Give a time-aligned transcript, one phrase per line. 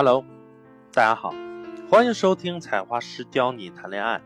[0.00, 0.24] Hello，
[0.92, 1.34] 大家好，
[1.90, 4.22] 欢迎收听采花师教你谈恋爱，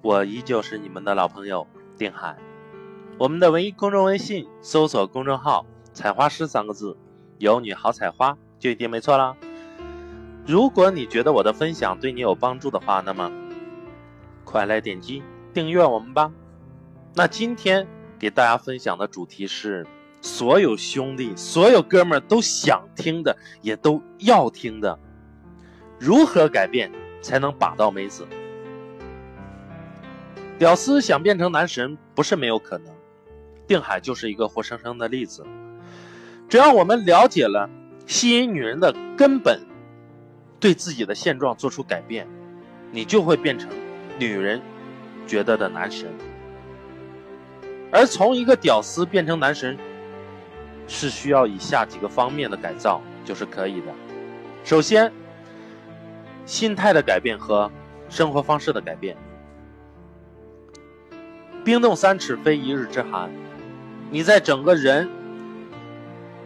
[0.00, 1.66] 我依旧是你们的老朋友
[1.98, 2.34] 丁海。
[3.18, 6.96] 我们的唯一公众微信搜索公众号“采花师”三个字，
[7.36, 9.36] 有你好采花就一定没错啦。
[10.46, 13.30] 如果你觉得我的分享对你有帮助的话，那么
[14.46, 15.22] 快来点击
[15.52, 16.32] 订阅我们吧。
[17.12, 17.86] 那今天
[18.18, 19.86] 给大家分享的主题是。
[20.26, 24.98] 所有兄弟、所有哥们儿都想听的，也都要听的。
[26.00, 26.90] 如何改变
[27.22, 28.26] 才能把到妹子？
[30.58, 32.92] 屌丝想变成男神不是没有可能，
[33.68, 35.46] 定海就是一个活生生的例子。
[36.48, 37.70] 只要我们了解了
[38.06, 39.60] 吸引女人的根本，
[40.58, 42.26] 对自己的现状做出改变，
[42.90, 43.70] 你就会变成
[44.18, 44.60] 女人
[45.24, 46.12] 觉得的男神。
[47.92, 49.78] 而从一个屌丝变成男神。
[50.88, 53.86] 是需要以下几个方面的改造就是可以的。
[54.64, 55.12] 首先，
[56.44, 57.70] 心态的改变和
[58.08, 59.16] 生活方式的改变。
[61.64, 63.30] 冰冻三尺非一日之寒，
[64.10, 65.08] 你在整个人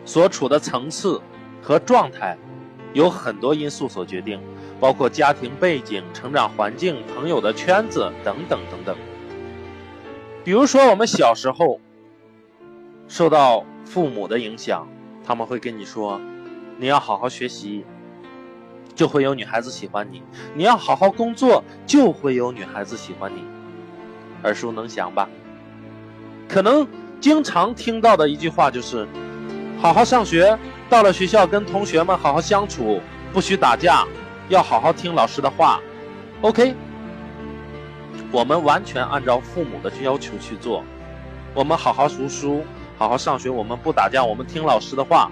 [0.04, 1.20] 所处的层次
[1.62, 2.36] 和状态，
[2.94, 4.40] 有很多因素所决定，
[4.80, 8.96] 包括家庭背景、成长环境、朋友的圈子等等等等。
[10.42, 11.78] 比如说，我们小时候
[13.06, 13.64] 受到。
[13.90, 14.86] 父母的影响，
[15.26, 16.20] 他们会跟你说
[16.78, 17.84] ：“你要好好学习，
[18.94, 20.20] 就会有女孩子喜欢你；
[20.54, 23.42] 你要好好工作，就会有女孩子喜欢你。”
[24.44, 25.28] 耳熟能详吧？
[26.48, 26.86] 可能
[27.20, 29.08] 经常听到的一句话就是
[29.82, 30.56] ：“好好上学，
[30.88, 33.00] 到了学校跟同学们好好相处，
[33.32, 34.06] 不许打架，
[34.48, 35.80] 要好好听老师的话。
[36.42, 36.76] ”OK，
[38.30, 40.84] 我们完全按照父母的要求去做，
[41.54, 42.62] 我们好好读书。
[43.00, 45.30] 好好上学，我们不打架，我们听老师的话。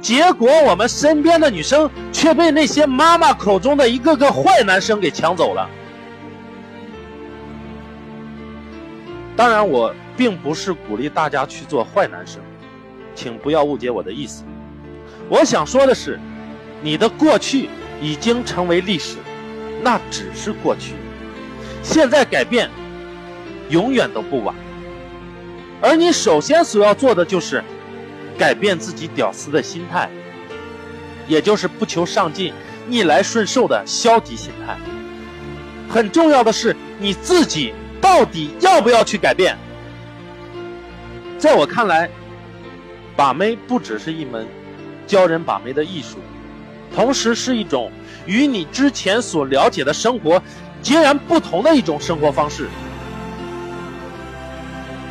[0.00, 5.68] 结果我们身边的女生却被那些妈妈口中的一个个坏男生给抢走了。
[9.36, 12.40] 当然，我并不是鼓励大家去做坏男生，
[13.14, 14.42] 请不要误解我的意思。
[15.28, 16.18] 我想说的是，
[16.80, 17.68] 你的过去
[18.00, 19.18] 已经成为历史，
[19.82, 20.94] 那只是过去，
[21.82, 22.70] 现在改变
[23.68, 24.54] 永远都不晚。
[25.80, 27.62] 而你首先所要做的就是
[28.36, 30.10] 改变自己屌丝的心态，
[31.26, 32.52] 也就是不求上进、
[32.88, 34.76] 逆来顺受的消极心态。
[35.88, 39.56] 很重要的是你自己到底要不要去改变？
[41.38, 42.10] 在我看来，
[43.16, 44.46] 把妹不只是一门
[45.06, 46.18] 教人把妹的艺术，
[46.94, 47.90] 同时是一种
[48.26, 50.42] 与你之前所了解的生活
[50.82, 52.68] 截然不同的一种生活方式。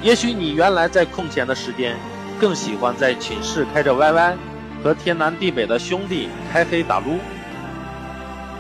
[0.02, 1.96] 也许你原来在空闲的时间，
[2.40, 4.36] 更喜欢在寝室开着 YY，
[4.84, 7.18] 和天南地北的兄弟开黑打撸。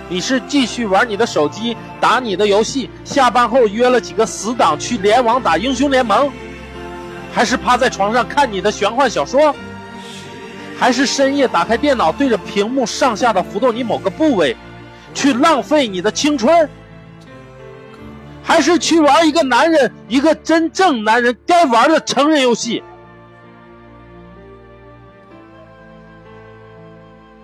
[0.09, 6.31] 你是继续玩你的手机，打你的游戏，下班后约了几个死党去联网打英雄联盟，
[7.33, 9.53] 还是趴在床上看你的玄幻小说，
[10.79, 14.55] 还是深夜打开电脑对着屏幕上下的浮动你某个部位，
[15.13, 16.67] 去浪费你的青春？
[18.47, 22.81] 还是去玩一个男人，一个真正男人该玩的成人游戏。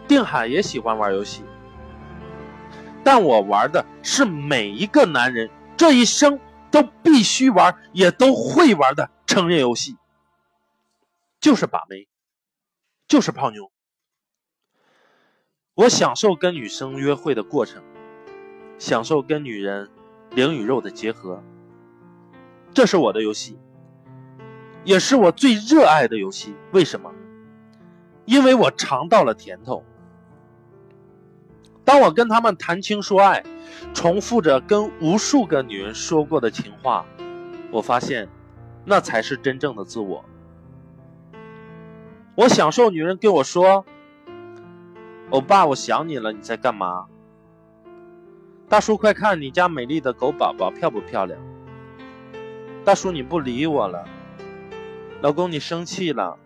[0.07, 1.43] 定海也喜欢玩游戏，
[3.03, 6.39] 但我玩的是每一个男人这一生
[6.71, 9.97] 都必须玩，也都会玩的成人游戏，
[11.41, 12.07] 就是把妹，
[13.09, 13.69] 就是泡妞。
[15.73, 17.83] 我享受跟女生约会的过程，
[18.79, 19.89] 享受跟女人。
[20.35, 21.43] 灵与肉的结合，
[22.73, 23.59] 这是我的游戏，
[24.83, 26.55] 也是我最热爱的游戏。
[26.71, 27.11] 为什么？
[28.25, 29.83] 因为我尝到了甜头。
[31.85, 33.43] 当我跟他们谈情说爱，
[33.93, 37.05] 重复着跟无数个女人说过的情话，
[37.69, 38.27] 我发现，
[38.85, 40.25] 那才是真正的自我。
[42.35, 43.85] 我享受女人跟我说
[45.29, 47.05] ：“欧巴，我想你了，你在干嘛？”
[48.69, 51.39] 大叔，快看你家美丽的狗宝宝漂不漂亮？
[52.83, 54.03] 大叔，你不理我了。
[55.21, 56.37] 老公，你生气了。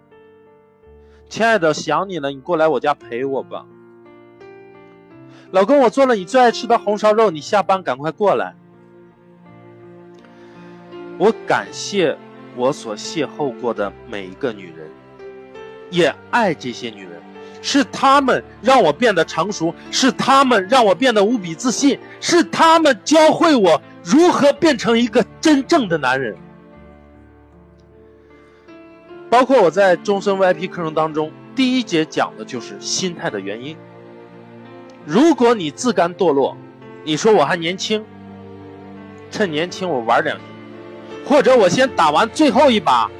[1.30, 3.66] 亲爱的，想你了，你过来我家陪我吧。
[5.52, 8.56] 老公，我做了你最爱吃的红烧肉，你下班赶快过来。
[11.18, 12.18] 我感谢
[12.56, 14.90] 我所邂逅过的每一个女人，
[15.90, 17.22] 也爱这些女人。
[17.68, 26.34] 是他们让我变得成熟，是他们让我变得无比自信，是他们教会我如何变成一个真正的男人。
[29.30, 33.75] 包括我在终身 VIP 课程当中，第一节讲的就是心态的原因。
[35.06, 36.56] 如果你自甘堕落，
[37.04, 38.06] 你说我还年轻，
[39.30, 40.42] 趁年轻我玩两年，
[41.25, 43.12] 或者我先打完最后一把，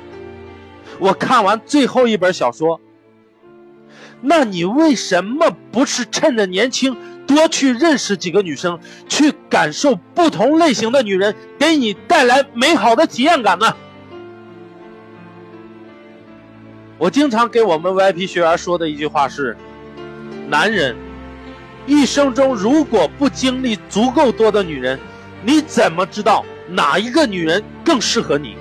[1.00, 2.80] 我看完最后一本小说，
[4.22, 13.76] 那你为什么不是趁着年轻多去认识几个女生，去感受不同类型的女人给你带来美好的体验感呢？
[16.98, 19.56] 我经常给我们 VIP 学员说的一句话是：
[20.50, 20.96] 男人。
[21.86, 25.00] 一生中如果不经历足够多的女人，
[25.42, 28.58] 你怎么知道哪一个女人更适合你？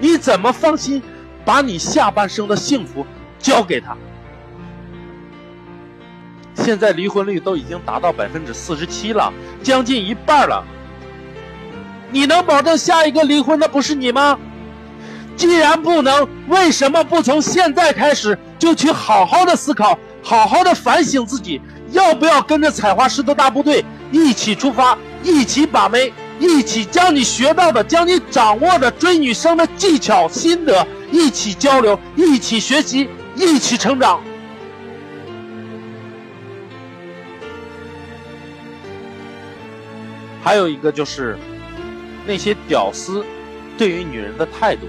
[0.00, 1.02] 你怎么放心
[1.44, 3.04] 把你下半生的幸福
[3.44, 3.94] 交给他？
[6.54, 9.30] 现在离婚率都已经达到百分之四十七了，
[9.62, 10.64] 将近一半了。
[12.10, 14.38] 你能保证下一个离婚的不是你吗？
[15.36, 19.98] 既然不能，为什么不从现在开始就去好好的思考？
[20.22, 34.20] 好好的反省自己，要不要跟着采花师的大部队一起出发，一起把妹，一起将你学到的、将你掌握的追女生的技巧心得一起交流，一起学习，一起成长。
[40.42, 41.38] 还有一个就是
[42.26, 43.24] 那些屌丝
[43.78, 44.86] 对于女人的态度，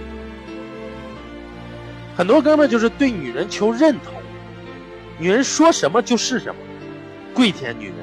[2.17, 4.13] 很多哥们就是对女人求认同。
[5.17, 6.55] 女人说什么就是什么，
[7.33, 7.95] 跪舔女人，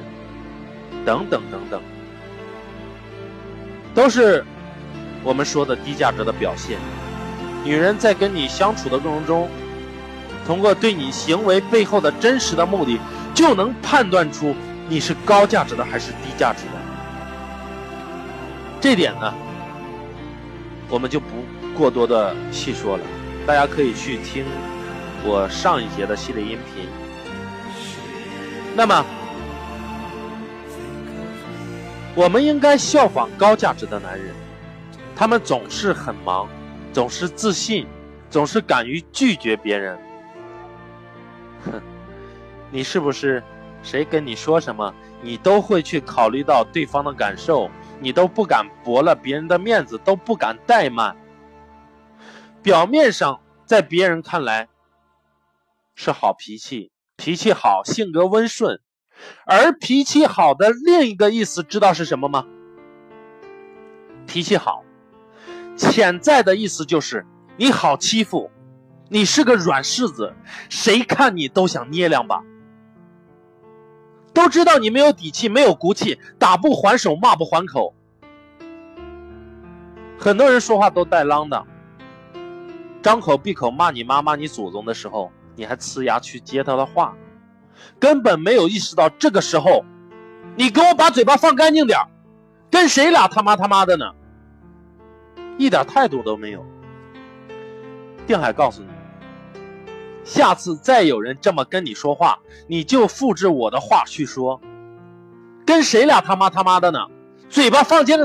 [1.05, 1.79] 等等等等，
[3.93, 4.43] 都是
[5.23, 6.79] 我们说的低价值的表现。
[7.63, 9.47] 女人在跟你相处的过程中，
[10.45, 12.99] 通过对你行为背后的真实的目的，
[13.33, 14.55] 就能判断出
[14.89, 16.71] 你是高价值的还是低价值的。
[18.81, 19.33] 这点呢，
[20.89, 21.27] 我们就不
[21.75, 23.03] 过多的细说了，
[23.47, 24.43] 大家可以去听
[25.23, 26.85] 我上一节的系列音频。
[28.75, 29.05] 那么，
[32.13, 34.33] 我们应该效仿高价值的男人，
[35.15, 36.49] 他们总是很忙，
[36.91, 37.87] 总是自信，
[38.29, 39.97] 总是敢于拒绝别人。
[41.65, 41.81] 哼，
[42.71, 43.43] 你是不是
[43.81, 47.69] 谁跟你说什么，你都会去考虑到对方的感受，
[47.99, 51.15] 你都不敢驳了别人的面子，都不敢怠慢。
[52.61, 54.69] 表面上在别人看来
[55.95, 56.91] 是好脾气。
[57.15, 58.79] 脾气好，性格温顺，
[59.45, 62.45] 而脾气好的另一个意思知道是什么吗？
[64.25, 64.83] 脾气好，
[65.77, 67.25] 潜在的意思就是
[67.55, 68.49] 你好欺负，
[69.13, 70.33] 你是个软柿子，
[70.69, 72.41] 谁看你都想捏两把。
[74.33, 77.93] 都知道你没有底气，没有骨气，打不还手，骂不还口。
[80.17, 81.63] 很多人说话都带啷的，
[83.03, 85.31] 张口闭口骂你妈骂你祖宗的时候。
[85.55, 87.15] 你还呲牙去接他的话，
[87.99, 89.85] 根本没有意识到这个时候，
[90.55, 91.99] 你给我把嘴巴放干净点
[92.71, 94.05] 跟谁俩他妈他妈的呢？
[95.59, 96.65] 一点态度都没有。
[98.25, 98.87] 定海告诉你，
[100.23, 104.61] 下次再有人这么跟你说话，你就复制我的话去说，
[105.65, 106.99] 跟谁俩他妈他妈的呢？
[107.49, 108.17] 嘴巴放净，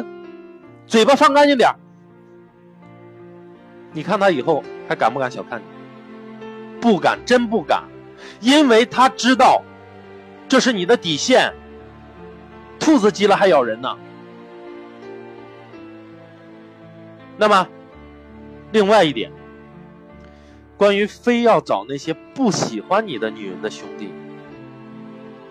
[0.87, 1.71] 嘴巴放干净点
[3.93, 5.65] 你看他以后还敢不敢小看你？
[6.81, 7.83] 不敢，真不敢，
[8.41, 9.63] 因为他知道，
[10.49, 11.53] 这是你的底线。
[12.79, 13.97] 兔子急了还咬人呢。
[17.37, 17.67] 那么，
[18.71, 19.33] 另外一点，
[20.79, 24.09] 关于非要找那些不喜欢你的女人的兄弟，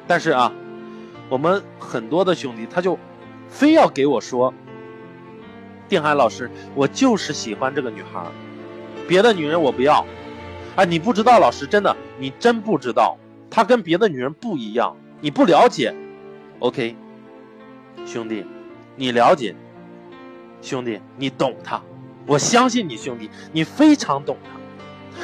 [0.07, 0.53] 但是啊，
[1.27, 2.97] 我们很多的兄弟他就
[3.49, 4.53] 非要给我说，
[5.89, 8.25] 定海老师，我就是喜欢这个女孩，
[9.05, 10.05] 别的女人我不要。
[10.77, 13.17] 啊，你不知道，老师真的，你真不知道，
[13.49, 15.93] 她跟别的女人不一样，你不了解。
[16.59, 16.95] OK，
[18.05, 18.45] 兄弟，
[18.95, 19.53] 你了解，
[20.61, 21.81] 兄弟，你懂她，
[22.25, 24.56] 我相信你，兄弟，你非常懂她。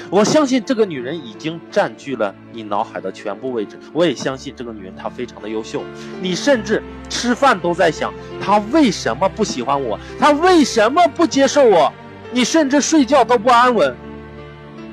[0.10, 5.84] 我相信这个女人已经占据了你脑海的全部位置，我也相信这个女人她非常的优秀。
[6.22, 10.00] 你甚至吃饭都在想，她为什么不喜欢我？
[10.20, 11.92] 她为什么不接受我？
[12.32, 13.96] 你甚至睡觉都不安稳。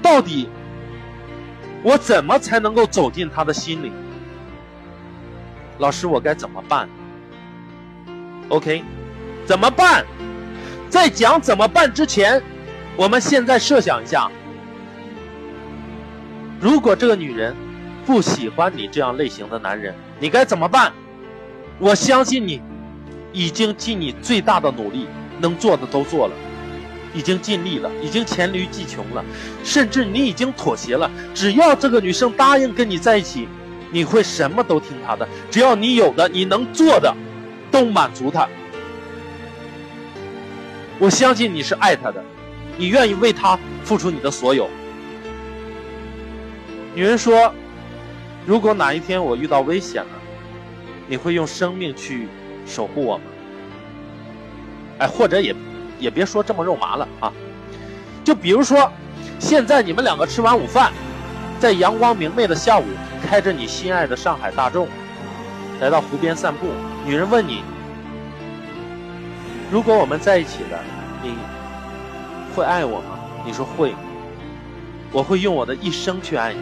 [0.02, 0.48] 到底
[1.82, 3.92] 我怎么才能够走进他的心里？
[5.78, 6.88] 老师，我该怎么办
[8.48, 8.82] ？OK，
[9.46, 10.04] 怎么办？
[10.90, 12.42] 在讲怎么办之前，
[12.96, 14.30] 我们现在设想一下：
[16.60, 17.56] 如果这个女人
[18.04, 20.92] 不喜欢你这样类型的男人，你该怎么办？
[21.78, 22.60] 我相信你
[23.32, 25.06] 已经尽你最大的努力，
[25.40, 26.34] 能做的都做了。
[27.12, 29.24] 已经尽力了，已经黔驴技穷了，
[29.64, 31.10] 甚至你已经妥协了。
[31.34, 33.48] 只要这个女生答应跟你在一起，
[33.90, 37.12] 你会什么都听她的，只要你有的，你能做的，
[37.70, 38.46] 都满足她。
[41.00, 42.22] 我相信你是爱她的，
[42.76, 44.68] 你愿意为她付出你的所有。
[46.94, 47.52] 女人说
[48.44, 50.10] ：“如果哪一天我遇到危险了，
[51.06, 52.28] 你会用生命去
[52.66, 53.22] 守护我吗？”
[54.98, 55.54] 哎，或者也
[55.98, 57.32] 也别说这么肉麻了啊，
[58.24, 58.90] 就比如说，
[59.38, 60.92] 现在你们两个吃完午饭，
[61.58, 62.84] 在阳光明媚的下午，
[63.26, 64.88] 开着你心爱的上海大众，
[65.80, 66.66] 来到湖边散步。
[67.06, 67.62] 女人问你
[69.70, 70.84] ：“如果我们在一起了，
[71.22, 71.34] 你
[72.54, 73.94] 会爱我吗？”你说会，
[75.12, 76.60] 我会用我的一生去爱你。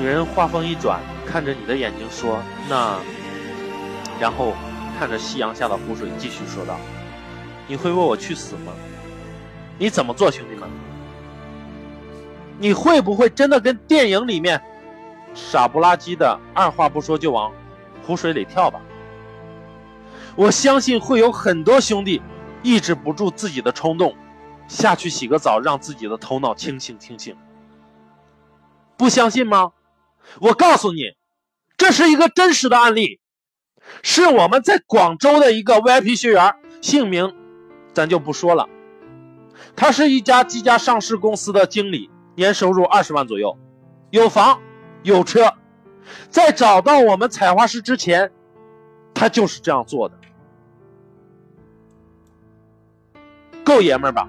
[0.00, 2.98] 女人话锋一转，看着你的眼睛说：“那，
[4.18, 4.54] 然后。”
[4.98, 6.76] 看着夕阳下的湖水，继续说道
[7.66, 8.72] ：“你会为我去死吗？
[9.78, 10.68] 你怎么做，兄弟们？
[12.58, 14.62] 你会不会真的跟电影里面
[15.32, 17.50] 傻不拉几的，二话不说就往
[18.06, 18.78] 湖水里跳吧？
[20.36, 22.20] 我相信会有很多兄弟
[22.62, 24.14] 抑制不住自己的冲动，
[24.68, 27.34] 下去洗个澡，让自己的头脑清醒清醒。
[28.98, 29.72] 不相信吗？
[30.40, 31.14] 我告诉你，
[31.76, 33.20] 这是一个真实的案例。”
[34.02, 37.34] 是我们在广州的一个 VIP 学员，姓名
[37.92, 38.68] 咱就不说了。
[39.74, 43.58] 他是一家几家上市公司的经理，年收入二十万左右，
[44.10, 44.60] 有房
[45.02, 45.54] 有车。
[46.28, 48.30] 在找到我们采花师之前，
[49.12, 50.18] 他就是这样做的，
[53.64, 54.28] 够爷们吧？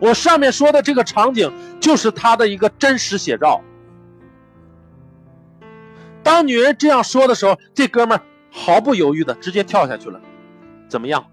[0.00, 3.62] 我上面说的这个场景就是他的一个真实写照。
[6.22, 10.20] 当女人这样说的时候，这哥们儿毫不犹豫的直接跳下去了。
[10.88, 11.24] 怎么样，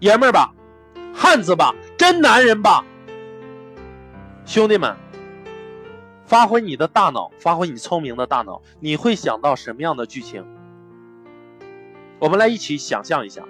[0.00, 0.52] 爷们儿吧，
[1.14, 2.84] 汉子吧，真男人吧，
[4.44, 4.96] 兄弟们，
[6.24, 10.44] 发挥你的大脑，发挥你聪明的大脑，你会想到什么样的剧情？
[12.18, 13.42] 我们来一起想象一下，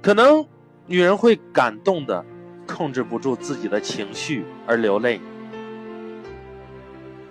[0.00, 0.46] 可能
[0.86, 2.24] 女人会感动的
[2.66, 5.20] 控制不住自己的情绪而流泪。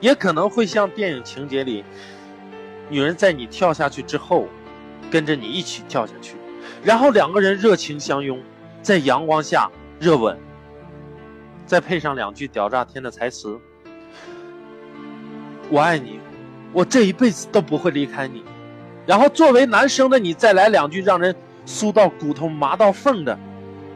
[0.03, 1.81] 也可能会像电影情节里，
[2.89, 4.49] 女人在你跳下去之后，
[5.09, 6.35] 跟着你一起跳下去，
[6.83, 8.37] 然后两个人热情相拥，
[8.81, 10.37] 在阳光下热吻，
[11.65, 13.57] 再配上两句屌炸天的台词
[15.71, 16.19] ：“我爱你，
[16.73, 18.43] 我这一辈子都不会离开你。”
[19.07, 21.33] 然后作为男生的你再来两句让人
[21.65, 23.39] 酥到骨头麻到缝的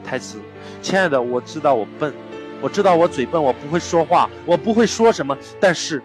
[0.06, 0.40] 台词
[0.82, 2.14] ：“亲爱的，我知道我笨。”
[2.62, 6.02] 我知道我嘴笨，我不会说话，我不会说什么，但是，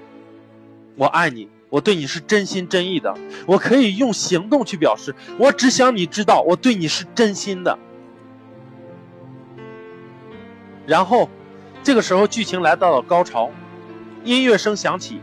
[0.97, 3.15] 我爱你，我对你是真心真意的，
[3.47, 5.15] 我可以用行动去表示。
[5.39, 7.79] 我只想你知道，我对你是真心的。
[10.87, 11.31] 然后，
[11.83, 13.51] 这个时候剧情来到了高潮，
[14.23, 15.21] 音乐声响起，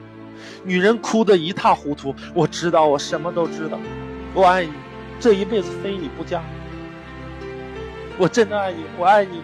[0.64, 2.16] 女人哭得一塌糊涂。
[2.34, 3.78] 我知道，我什么都知道，
[4.34, 4.72] 我爱你，
[5.20, 6.42] 这一辈子非你不嫁。
[8.18, 9.42] 我真的爱你，我爱你，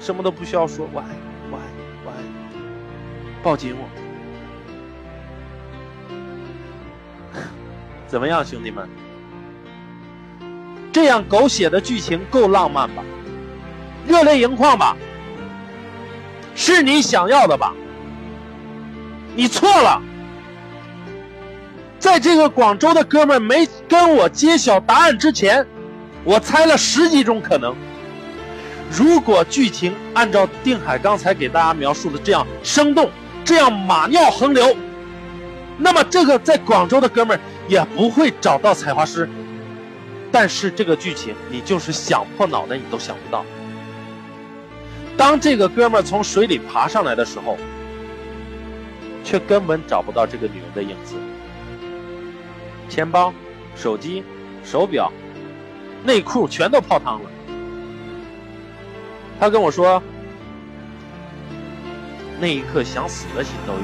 [0.00, 1.27] 什么都不需要说，我爱你。
[3.48, 3.88] 抱紧我，
[8.06, 8.86] 怎么样，兄弟们？
[10.92, 13.02] 这样狗血的剧情够浪漫吧？
[14.06, 14.94] 热泪盈眶吧？
[16.54, 17.72] 是你想要的吧？
[19.34, 20.02] 你错了。
[21.98, 25.66] 在这个广州的哥们没跟我揭晓答案之前，
[26.22, 27.74] 我猜了十几种可能。
[28.90, 33.10] 如果剧情按照定海刚才给大家描述的这样生动。
[33.48, 34.76] 这样马尿横流，
[35.78, 39.26] 那么这个在广州的哥们儿也不会找到采花师。
[40.30, 43.46] 但是这个剧情，你就是想破脑袋你都想不到。
[45.16, 47.56] 当这个哥们儿从水里爬上来的时候，
[49.24, 51.14] 却根本找不到这个女人的影子。
[52.90, 53.32] 钱包、
[53.74, 54.22] 手机、
[54.62, 55.10] 手表、
[56.04, 57.30] 内裤全都泡汤了。
[59.40, 60.02] 他跟我说。
[62.40, 63.80] 那一刻想死的心都有。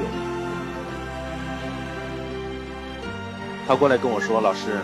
[3.67, 4.79] 他过来跟我说：“老师，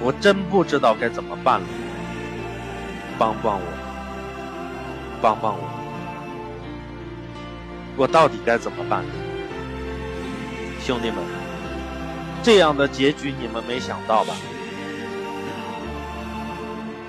[0.00, 1.66] 我真不知道该怎么办了，
[3.18, 3.66] 帮帮我，
[5.22, 5.68] 帮帮我，
[7.96, 9.04] 我到底该怎么办？”
[10.84, 11.16] 兄弟们，
[12.42, 14.34] 这样的结局你们没想到吧？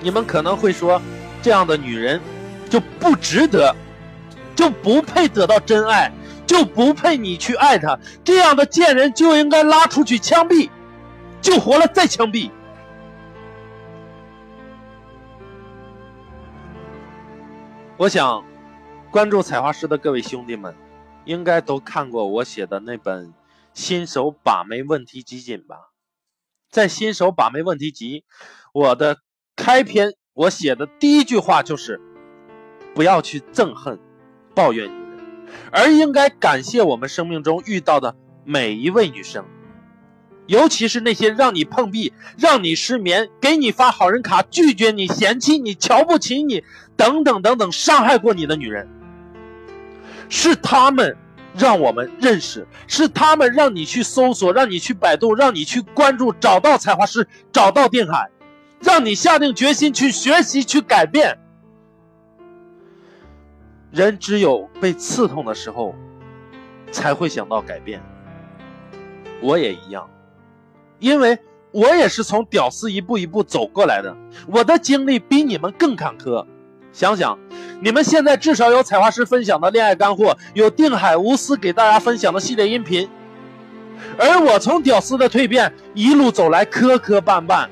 [0.00, 1.02] 你们可能会说，
[1.42, 2.20] 这样的女人
[2.70, 3.74] 就不值得。
[4.60, 6.12] 就不配得到真爱，
[6.46, 7.98] 就不配你去爱他。
[8.22, 10.68] 这样的贱人就应该拉出去枪毙，
[11.40, 12.50] 救活了再枪毙。
[17.96, 18.44] 我想，
[19.10, 20.76] 关注采花师的各位兄弟们，
[21.24, 23.28] 应该都看过我写的那本
[23.72, 25.76] 《新手把妹问题集锦》吧？
[26.70, 28.20] 在《新手把妹问题集》，
[28.74, 29.20] 我的
[29.56, 31.98] 开篇我写的第一句话就是：
[32.94, 33.98] 不要去憎恨、
[34.60, 35.00] 抱怨女人，
[35.70, 38.14] 而应该感谢我们生命中遇到的
[38.44, 39.42] 每一位女生。
[40.46, 46.62] 尤其是那些让你碰壁、让你失眠、给你发好人卡、拒绝你、嫌弃你、瞧不起你
[46.94, 48.86] 等等等等伤害过你的女人，
[50.28, 51.16] 是他们
[51.56, 58.28] 让我们认识，是他们让你去搜索、让你去百度、让你去关注、找到采花师、找到定海，
[58.80, 61.38] 让你下定决心去学习、去改变。
[63.90, 65.94] 人只有被刺痛的时候，
[66.92, 68.00] 才会想到改变。
[69.40, 70.08] 我也一样。
[70.98, 71.38] 因为
[71.72, 74.14] 我也是从屌丝一步一步走过来的，
[74.46, 76.46] 我的经历比你们更坎坷。
[76.92, 77.38] 想想，
[77.80, 83.08] 你们现在至少有采花师分享的恋爱干货，有定海无私给大家分享的系列音频，
[84.18, 87.68] 而我从屌丝的蜕变一路走来，磕磕绊绊，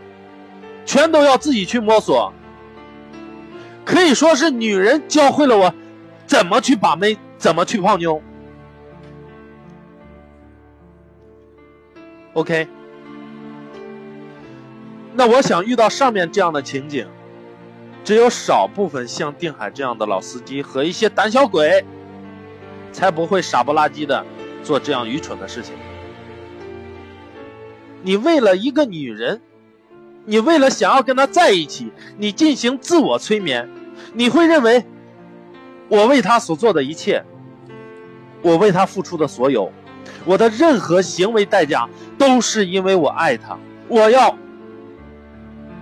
[0.86, 2.32] 全都要自己去摸索。
[3.84, 5.74] 可以说是女人教会了我
[6.28, 8.22] 怎么去把妹，怎么去泡妞。
[12.34, 12.68] OK。
[15.14, 17.08] 那我想遇到上面这样的情景，
[18.04, 21.84] 只有少部分像定海这样的老司机和一些胆小鬼，
[22.92, 24.24] 才不会傻不拉几的
[24.62, 25.74] 做这样愚蠢的事情。
[28.02, 29.40] 你为了一个女人，
[30.24, 33.68] 你为了想要跟她在一起，你进行自我催眠，
[34.12, 34.84] 你会认为，
[35.88, 37.24] 我为他所做的一切，
[38.42, 39.72] 我为他付出的所有，
[40.24, 44.36] 我的任何行为代价都是因为我爱他，我要。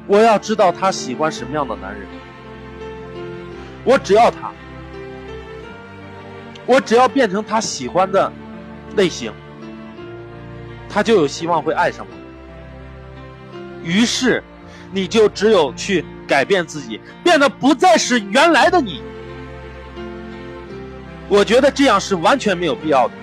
[0.08, 2.06] 我要知道他喜欢什么样的男人，
[3.82, 4.52] 我只要他，
[6.64, 8.32] 我只要变成他喜欢的
[8.94, 9.32] 类型，
[10.88, 12.12] 他就有希望会爱上我。
[13.82, 14.44] 于是，
[14.92, 19.02] 你就只有去改变自己，变得不再是原来的你。
[21.28, 23.14] 我觉得这样是完全没有必要的。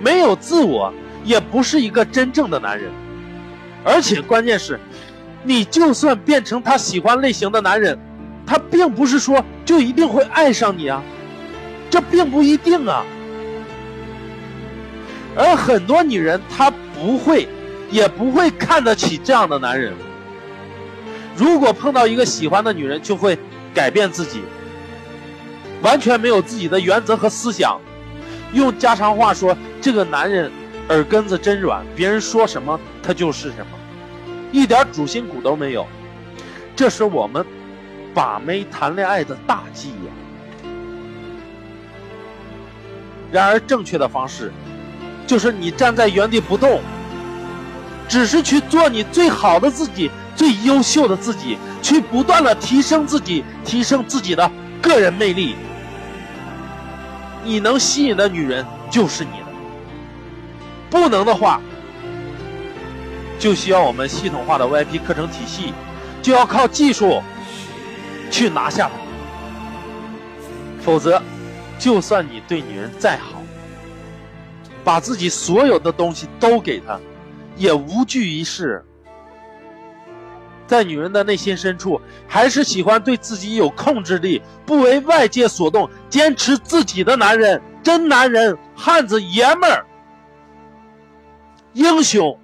[0.00, 0.92] 没有自我，
[1.24, 2.90] 也不是一个真正的男人，
[3.84, 4.78] 而且关键是。
[5.44, 7.96] 你就算变成他喜欢类型的男人，
[8.44, 11.00] 他并不是说就一定会爱上你啊，
[11.88, 13.04] 这并不一定啊。
[15.36, 17.48] 而很多女人她不会，
[17.88, 19.94] 也不会看得起这样的男人。
[21.36, 23.38] 如果碰到一个喜欢的女人，就会
[23.72, 24.42] 改变自己，
[25.82, 27.80] 完全没有自己的原则和思想。
[28.52, 30.50] 用家常话说，这个男人
[30.88, 33.78] 耳根子真软，别人说什么他就是什么。
[34.50, 35.86] 一点主心骨都没有，
[36.74, 37.44] 这是我们
[38.14, 40.12] 把妹谈恋爱的大忌呀。
[43.30, 44.50] 然而，正确的方式
[45.26, 46.80] 就是你站在原地不动，
[48.08, 55.54] 只是去做你最好的自己、最优秀的自己，去不断的提升自己，提升自己的个人魅力。
[57.48, 59.46] 你能吸引的女人就是你的，
[60.90, 61.62] 不能的话。
[63.38, 65.72] 就需要我们系统化的 VIP 课程体系，
[66.20, 67.22] 就要靠技术
[68.30, 68.90] 去拿下。
[70.82, 71.22] 否则，
[71.78, 73.40] 就算你对女人再好，
[74.84, 77.00] 把自己所有的东西都给她，
[77.56, 78.84] 也无济于事。
[80.68, 89.86] 在女人的内心深处，还是喜欢对自己有控制力、不为外界所动、坚持自己的男人，真男人、汉子、爷们儿、
[91.72, 92.38] 英雄。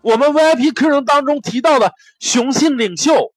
[0.00, 3.32] 我们 VIP 课程当中提到的雄性领袖，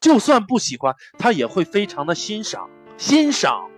[0.00, 2.70] 就算不喜欢他，也会非常的欣赏。
[2.96, 3.68] 欣赏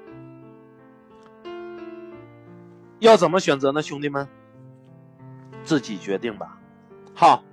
[2.98, 3.82] 要怎么选择呢？
[3.82, 4.28] 兄弟们，
[5.64, 6.58] 自己决定吧。
[7.14, 7.44] 好，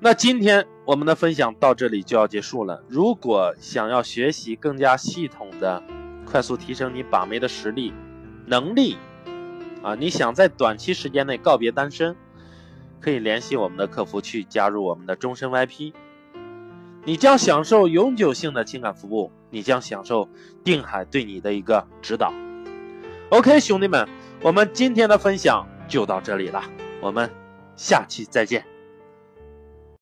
[0.00, 2.82] 那今天我们的分享到这里就要结束了。
[2.88, 5.82] 如果想要学习更加系统的、
[6.24, 7.92] 快速提升你把妹的实力、
[8.46, 8.96] 能力。
[9.80, 12.16] 啊，你想在短期时间内告别单身，
[13.00, 15.92] 可以联系我们的客服去加入我们的终身 VIP，
[17.04, 20.28] 你将享受永久性的情感服务，你将享受
[20.64, 22.32] 定海对你的一个指导。
[23.28, 24.08] OK，兄弟们，
[24.42, 26.60] 我们今天的分享就到这里了，
[27.00, 27.30] 我们
[27.78, 28.77] 下期再见。